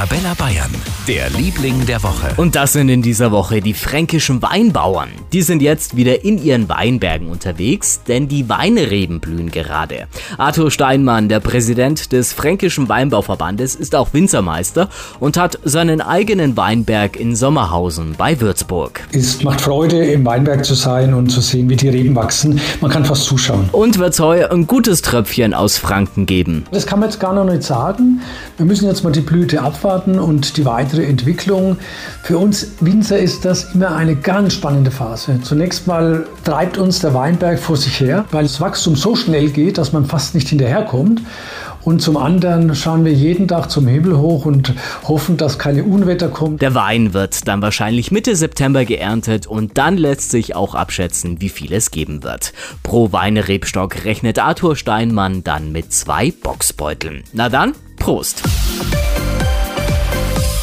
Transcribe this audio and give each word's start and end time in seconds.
Arabella 0.00 0.34
Bayern, 0.34 0.89
der 1.10 1.28
Liebling 1.30 1.86
der 1.86 2.04
Woche. 2.04 2.28
Und 2.36 2.54
das 2.54 2.72
sind 2.72 2.88
in 2.88 3.02
dieser 3.02 3.32
Woche 3.32 3.60
die 3.60 3.74
fränkischen 3.74 4.42
Weinbauern. 4.42 5.08
Die 5.32 5.42
sind 5.42 5.60
jetzt 5.60 5.96
wieder 5.96 6.24
in 6.24 6.40
ihren 6.40 6.68
Weinbergen 6.68 7.30
unterwegs, 7.30 8.02
denn 8.06 8.28
die 8.28 8.48
Weinreben 8.48 9.18
blühen 9.18 9.50
gerade. 9.50 10.06
Arthur 10.38 10.70
Steinmann, 10.70 11.28
der 11.28 11.40
Präsident 11.40 12.12
des 12.12 12.32
Fränkischen 12.32 12.88
Weinbauverbandes, 12.88 13.74
ist 13.74 13.96
auch 13.96 14.12
Winzermeister 14.12 14.88
und 15.18 15.36
hat 15.36 15.58
seinen 15.64 16.00
eigenen 16.00 16.56
Weinberg 16.56 17.18
in 17.18 17.34
Sommerhausen 17.34 18.14
bei 18.16 18.40
Würzburg. 18.40 19.00
Es 19.10 19.42
macht 19.42 19.62
Freude, 19.62 20.04
im 20.04 20.24
Weinberg 20.24 20.64
zu 20.64 20.74
sein 20.74 21.12
und 21.12 21.30
zu 21.30 21.40
sehen, 21.40 21.68
wie 21.68 21.74
die 21.74 21.88
Reben 21.88 22.14
wachsen. 22.14 22.60
Man 22.80 22.92
kann 22.92 23.04
fast 23.04 23.24
zuschauen. 23.24 23.68
Und 23.72 23.98
wird 23.98 24.12
es 24.12 24.20
heuer 24.20 24.52
ein 24.52 24.68
gutes 24.68 25.02
Tröpfchen 25.02 25.54
aus 25.54 25.76
Franken 25.76 26.26
geben. 26.26 26.66
Das 26.70 26.86
kann 26.86 27.00
man 27.00 27.08
jetzt 27.08 27.18
gar 27.18 27.34
noch 27.34 27.46
nicht 27.52 27.64
sagen. 27.64 28.20
Wir 28.58 28.64
müssen 28.64 28.86
jetzt 28.86 29.02
mal 29.02 29.10
die 29.10 29.22
Blüte 29.22 29.60
abwarten 29.60 30.20
und 30.20 30.56
die 30.56 30.64
weitere 30.64 30.99
Entwicklung. 31.04 31.76
Für 32.22 32.38
uns 32.38 32.72
Winzer 32.80 33.18
ist 33.18 33.44
das 33.44 33.74
immer 33.74 33.94
eine 33.94 34.16
ganz 34.16 34.54
spannende 34.54 34.90
Phase. 34.90 35.40
Zunächst 35.42 35.86
mal 35.86 36.26
treibt 36.44 36.78
uns 36.78 37.00
der 37.00 37.14
Weinberg 37.14 37.58
vor 37.58 37.76
sich 37.76 38.00
her, 38.00 38.24
weil 38.30 38.44
das 38.44 38.60
Wachstum 38.60 38.96
so 38.96 39.16
schnell 39.16 39.50
geht, 39.50 39.78
dass 39.78 39.92
man 39.92 40.04
fast 40.04 40.34
nicht 40.34 40.48
hinterherkommt. 40.48 41.22
Und 41.82 42.02
zum 42.02 42.16
anderen 42.16 42.74
schauen 42.74 43.04
wir 43.04 43.12
jeden 43.12 43.48
Tag 43.48 43.70
zum 43.70 43.86
Himmel 43.86 44.18
hoch 44.18 44.44
und 44.44 44.74
hoffen, 45.04 45.36
dass 45.36 45.58
keine 45.58 45.84
Unwetter 45.84 46.28
kommen. 46.28 46.58
Der 46.58 46.74
Wein 46.74 47.14
wird 47.14 47.48
dann 47.48 47.62
wahrscheinlich 47.62 48.10
Mitte 48.10 48.36
September 48.36 48.84
geerntet 48.84 49.46
und 49.46 49.78
dann 49.78 49.96
lässt 49.96 50.30
sich 50.30 50.54
auch 50.54 50.74
abschätzen, 50.74 51.40
wie 51.40 51.48
viel 51.48 51.72
es 51.72 51.90
geben 51.90 52.22
wird. 52.22 52.52
Pro 52.82 53.12
Weinerebstock 53.12 54.04
rechnet 54.04 54.38
Arthur 54.38 54.76
Steinmann 54.76 55.42
dann 55.42 55.72
mit 55.72 55.92
zwei 55.92 56.32
Boxbeuteln. 56.32 57.24
Na 57.32 57.48
dann, 57.48 57.72
Prost! 57.98 58.42